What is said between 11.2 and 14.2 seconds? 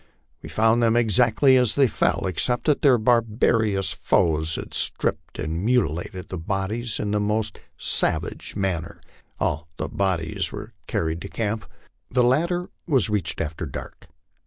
to camp. The latter was reached after dark.